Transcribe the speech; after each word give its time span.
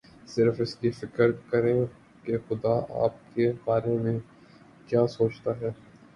صرف 0.27 0.61
اس 0.61 0.73
کی 0.75 0.91
فکر 0.91 1.31
کریں 1.49 1.85
کہ 2.23 2.37
خدا 2.47 2.73
آپ 3.03 3.35
کے 3.35 3.51
بارے 3.65 3.97
میں 3.97 4.17
کیا 4.87 5.05
سوچتا 5.07 5.51
ہے۔ 5.61 5.69